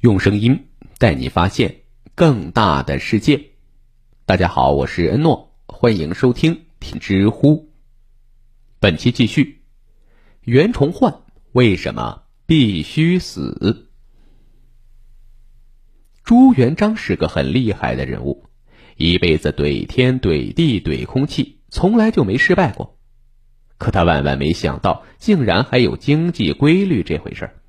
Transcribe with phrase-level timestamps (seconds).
[0.00, 1.82] 用声音带你发现
[2.14, 3.50] 更大的世界。
[4.24, 7.70] 大家好，我是恩诺，欢迎收听听知乎。
[8.78, 9.60] 本期继续，
[10.40, 11.20] 袁崇焕
[11.52, 13.90] 为什么必须死？
[16.24, 18.46] 朱元璋是个很厉害的人物，
[18.96, 22.98] 一辈子怼天怼地怼空气，从来就没失败过。
[23.76, 27.59] 可他万万没想到，竟然还有经济规律这回事儿。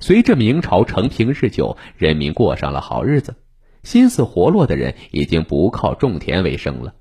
[0.00, 3.34] 随着明朝承平日久，人民过上了好日子，
[3.82, 6.94] 心思活络的人已经不靠种田为生了，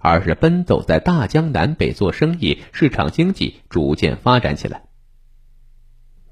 [0.00, 4.84] 而是奔走在大江南北做生意，市场经济逐渐发展起来。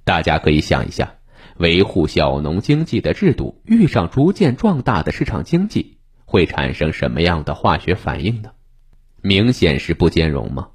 [0.04, 1.14] 大家可以想一下，
[1.56, 8.52] 维护小农经济的制度遇上逐渐壮大的市场经济，会产生什么样的化学反应呢？
[9.20, 10.68] 明显是不兼容吗？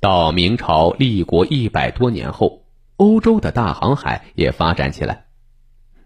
[0.00, 2.65] 到明朝立国一百多年后。
[2.96, 5.26] 欧洲的大航海也发展起来，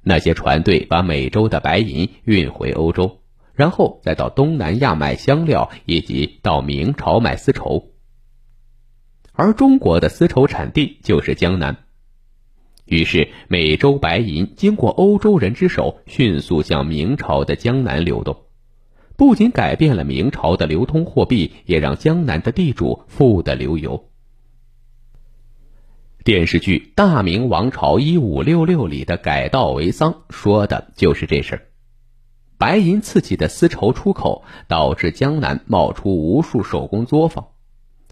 [0.02, 3.20] 那些船队把美洲的白银运回欧洲，
[3.54, 7.92] 然后再到东南亚买香料，以及到明朝买丝绸。
[9.32, 11.76] 而中国的丝绸产地就是江南，
[12.86, 18.46] 于是美洲白银经过欧洲人之手，迅速向明朝的江南流动，
[19.16, 24.09] 不仅改变了明朝的流通货币，也让江南的地主富得流油。
[26.22, 31.62] 电视剧《大明王朝一五六六》里的改稻为桑，说的就是这事儿。
[32.58, 37.48] 白银刺激的丝绸出口，导致江南冒出无数手工作坊，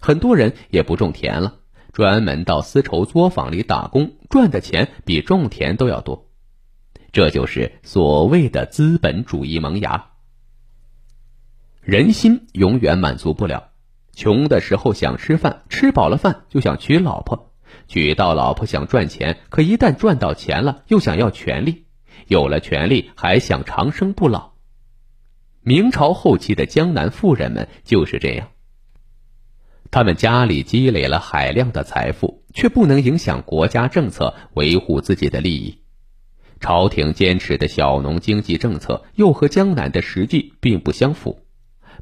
[0.01, 1.57] 很多人也不种田了，
[1.93, 6.31] 专门到丝绸作坊里打工，赚的钱比种田都要多。
[7.13, 10.13] 这就是所谓的资本主义萌芽。
[11.83, 13.69] 人心永远满足不了，
[14.15, 17.45] 穷的时候想吃饭，吃饱了饭就想娶老婆。
[17.87, 21.85] 娶到老婆想赚钱，可一旦赚到钱了，又想要权利；
[22.27, 24.53] 有了权利，还想长生不老。
[25.63, 28.49] 明朝后期的江南富人们就是这样。
[29.91, 35.81] 他们家里积累了海量的财富，却不能影响国家政策维护自己的利益。
[36.61, 41.41] 朝廷坚持的小农经济政策又和江南的实际并不相符。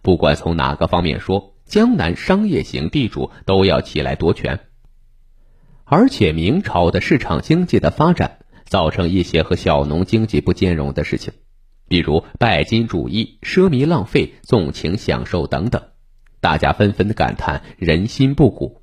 [0.03, 4.66] 不管从哪个方面说，江南商业型地主都要起来夺权。
[5.89, 11.33] 而且明朝的市场经济的发展，造成一些和小农经济不兼容的事情，
[11.87, 15.81] 比如拜金主义、奢靡浪费、纵情享受等等，
[16.41, 18.83] 大家纷纷的感叹人心不古。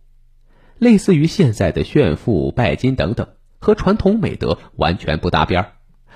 [0.80, 3.28] 类似于现在的炫富、拜金等等，
[3.59, 5.74] 和传统美德完全不搭边儿。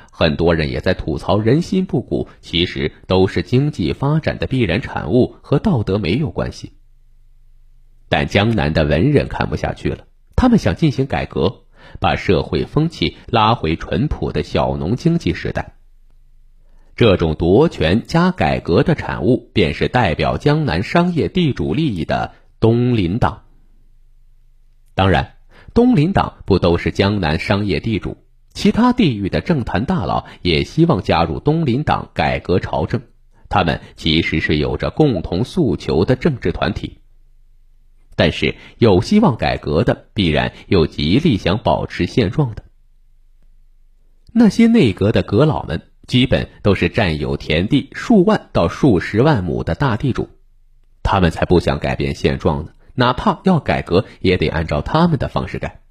[0.10, 6.78] 很多人也在吐槽人心不古，其实都是经济发展的必然产物，和道德没有关系。
[8.08, 10.07] 但江南的文人看不下去了。
[10.38, 11.64] 他们想进行改革，
[12.00, 15.74] 把社会风气拉回淳朴的小农经济时代。
[16.96, 23.46] 这种夺权加改革的产物，便是代表江南商业地主利益的东林党。
[24.94, 25.38] 当然，
[25.74, 28.18] 东林党不都是江南商业地主，
[28.54, 33.02] 其他地域的政坛大佬也希望加入东林党改革朝政。
[33.50, 36.97] 他们其实是有着共同诉求的政治团体。
[38.18, 42.64] 但是有希望改革的，必然又极力想保持现状的。
[44.34, 50.30] 那些内阁的阁老们，基本都是占有田地数万到数十万亩的大地主，
[51.04, 52.72] 他们才不想改变现状呢。
[52.96, 55.82] 哪怕要改革，也得按照他们的方式改，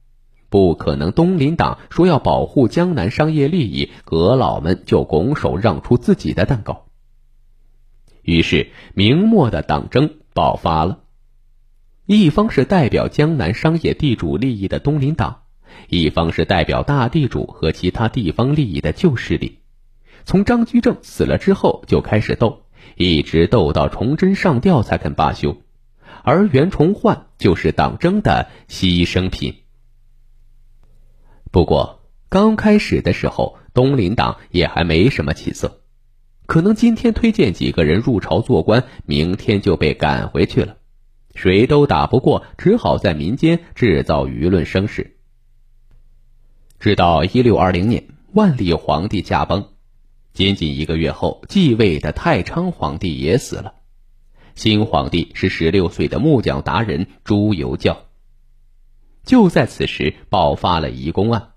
[0.49, 1.13] 不可能。
[1.13, 6.87] 东林党说要保护江南商业利益，阁老们就拱手让出自己的蛋糕。
[8.23, 11.05] 于是，明末的党争爆发了。
[12.07, 15.43] 一方是代表江南商业地主利益的东林党，
[15.89, 19.59] 一方是代表大地主和其他地方利益的旧势力。
[20.25, 22.63] 从张居正死了之后就开始斗，
[22.95, 25.61] 一直斗到崇祯上吊才肯罢休。
[26.23, 29.55] 而袁崇焕就是党争的牺牲品。
[31.51, 35.81] 不过刚开始的时候，东林党也还没什么起色，
[36.47, 40.77] 可能今天推荐几个人入朝做官，明天就被赶回去了。
[41.37, 45.19] 谁都打不过，只好在民间制造舆论声势。
[46.81, 49.69] 直到一六二零年，万历皇帝驾崩，
[50.33, 53.75] 仅仅一个月后，继位的太昌皇帝也死了。
[54.55, 58.07] 新皇帝是十六岁的木匠达人朱由校。
[59.23, 61.51] 就在此时，爆发了移宫案。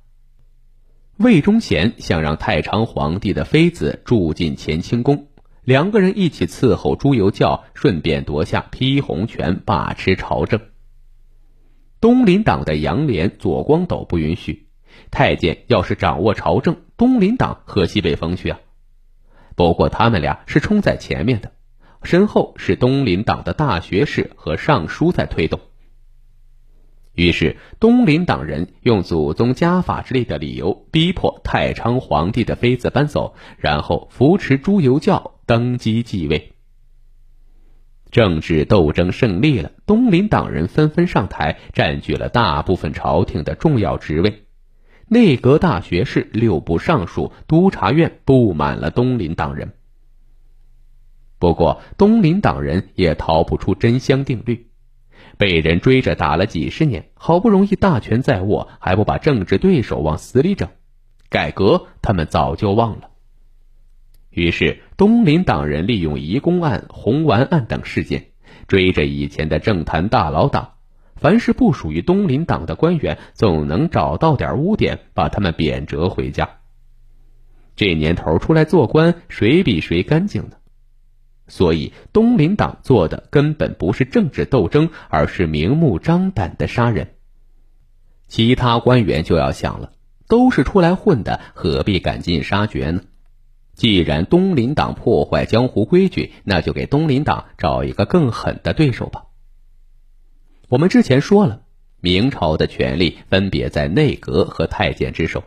[1.16, 5.29] 魏忠贤想让太昌皇帝的妃子住进乾清宫。
[5.70, 10.60] 两个人一起伺候朱由校，顺便夺下批红权，把持朝政。
[12.02, 14.66] 东林党的杨涟、左光斗不允许，
[15.12, 18.60] 太监要是掌握朝政，东林党喝西北风去啊？
[19.56, 21.52] 不过他们俩是冲在前面的，
[22.02, 25.60] 身后是东林党的大学士和尚书在推动。
[27.14, 36.54] 于是东林党人用祖宗家法之类的理由，逼迫太昌皇帝的妃子搬走，然后扶持朱由校登基继位。
[38.12, 44.44] 政治斗争胜利了，东林党人纷纷上台，占据了大部分朝廷的重要职位。
[45.08, 49.74] 内阁大学士、六部尚书、督察院布满了东林党人。
[51.40, 54.68] 不过，东林党人也逃不出真香定律，
[55.40, 60.70] 被人追着打了几十年，好不容易大权在握，还不把政治对手往死里整？
[61.28, 63.09] 改革他们早就忘了。
[64.40, 68.28] 于是，东林党人利用移宫案、红丸案等事件，
[68.68, 70.76] 追着以前的政坛大佬打。
[71.16, 76.50] 凡是不属于东林党的官员，总能找到点污点，把他们贬谪回家。
[77.76, 80.52] 这年头出来做官，谁比谁干净呢？
[81.48, 87.16] 所以东林党做的根本不是政治斗争，而是明目张胆的杀人。
[88.28, 89.92] 其他官员就要想了，
[90.28, 93.02] 都是出来混的，何必赶尽杀绝呢？
[93.80, 99.28] 既然东林党破坏江湖规矩，那就给东林党找一个更狠的对手吧。
[100.68, 101.62] 我们之前说了，
[102.02, 105.46] 明朝的权力分别在内阁和太监之手。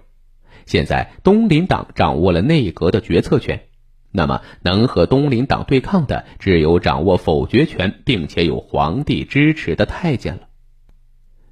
[0.64, 3.64] 现在东林党掌握了内阁的决策权，
[4.10, 10.48] 那么能和东林党对抗的只有掌握否决权并且有皇帝支持的太监了。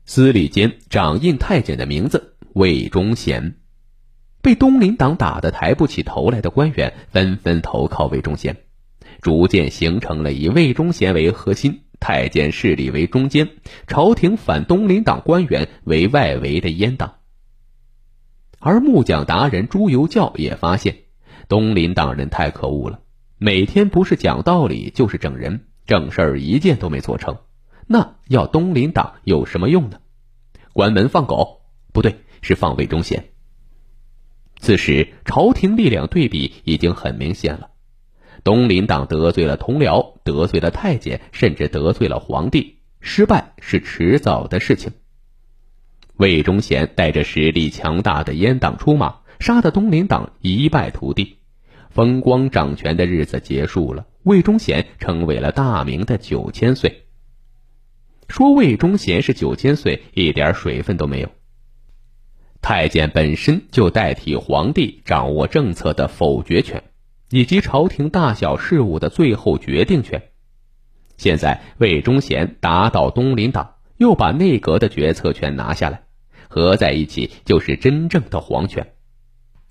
[0.06, 3.56] 司礼监掌印太监的名字魏忠贤，
[4.42, 8.56] 被东林党打得抬不起头来的官员纷纷投靠魏忠贤，
[9.20, 11.82] 逐渐形成了以魏忠贤为核心。
[12.00, 13.50] 太监势力为中间，
[13.86, 17.16] 朝廷反东林党官员为外围的阉党。
[18.58, 20.96] 而木匠达人朱由校也发现，
[21.46, 23.00] 东林党人太可恶了，
[23.36, 27.36] 每天不是讲道理就是整人，正事儿一件都没做成。
[27.86, 29.98] 那要东林党有什么用呢？
[30.72, 31.60] 关门放狗？
[31.92, 33.29] 不对，是放魏忠贤。
[34.60, 37.70] 此时朝廷力量对比已经很明显了。
[38.44, 44.92] 东林党得罪了同僚，得罪了太监，甚至得罪了皇帝，失败是迟早的事情。
[46.16, 51.38] 魏忠贤带着实力强大的阉党出马，杀得东林党一败涂地，
[51.90, 54.06] 风光掌权的日子结束了。
[54.22, 57.06] 魏忠贤成为了大明的九千岁。
[58.28, 61.30] 说魏忠贤是九千岁，一点水分都没有。
[62.70, 66.80] 太监本身就代替皇帝掌握政策的否决权。
[67.30, 70.22] 以及朝廷大小事务的最后决定权。
[71.16, 76.04] 现在魏忠贤打倒东林党，又把内阁的决策权拿下来，
[76.48, 78.92] 合在一起就是真正的皇权。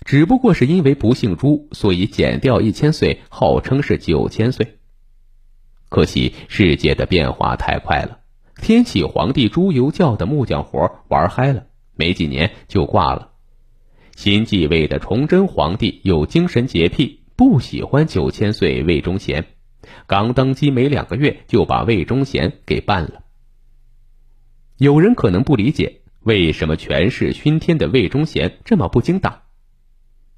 [0.04, 4.76] 只不过是因为不姓朱，所以减掉一千岁，号称是九千岁。
[5.88, 8.18] 可惜世界的变化太快了，
[8.60, 11.64] 天启皇帝朱由校的木匠活玩嗨了，
[12.00, 13.32] 没几年就挂了。
[14.16, 17.20] 新继位的崇祯皇帝有精神洁癖。
[17.36, 19.46] 不喜欢九千岁魏忠贤，
[20.06, 23.22] 刚登基没两个月就把魏忠贤给办了。
[24.76, 29.44] 有人可能不理解，为什么权势熏天的魏忠贤这么不经打？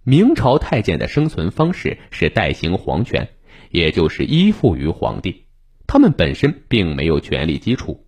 [0.05, 3.29] 明朝太监的生存方式是代行皇权，
[3.73, 5.47] 也就是依附于皇帝，
[5.89, 8.07] 他们本身并没有权力基础，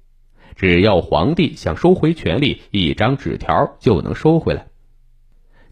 [0.57, 4.67] 只要皇帝想收回权力，一张纸条就能收回来。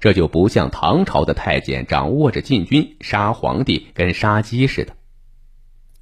[0.01, 4.95] 这就不像唐朝的太监掌握着禁军，杀皇帝跟杀鸡似的。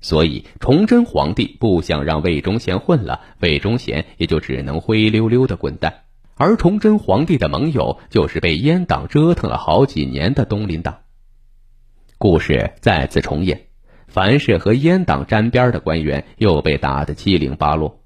[0.00, 6.04] 所以崇祯皇帝不想让魏忠贤混了，魏忠贤也就只能灰溜溜的滚蛋。
[6.36, 11.00] 而崇祯皇帝的盟友就是被阉党折腾了好几年的东林党。
[12.16, 13.66] 故事再次重演，
[14.08, 17.99] 凡是和阉党沾边的官员又被打得七零八落，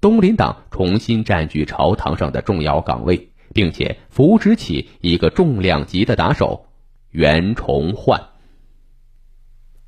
[0.00, 3.28] 东林党重新占据朝堂上的重要岗位。
[3.52, 6.66] 并且扶植起一个重量级的打手
[7.10, 8.28] 袁崇焕。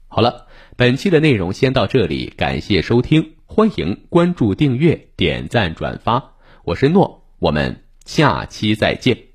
[0.08, 9.31] 好了，本期的内容先到这里，感谢收听，欢迎关注、订阅、点赞、转发，我是诺，我们下期再见。